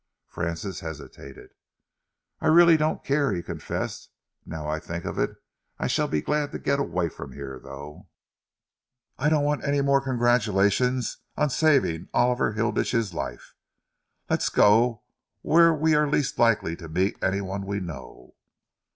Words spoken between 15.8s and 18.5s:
are least likely to meet any one we know."